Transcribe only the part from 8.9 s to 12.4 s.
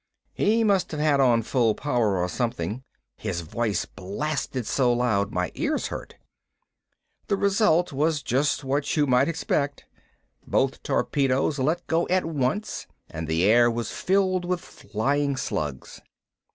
you might expect. Both torpedoes let go at